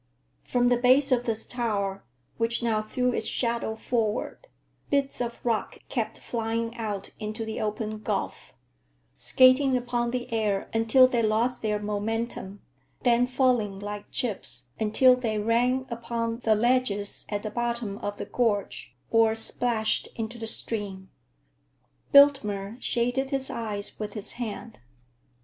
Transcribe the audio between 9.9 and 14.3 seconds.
the air until they lost their momentum, then falling like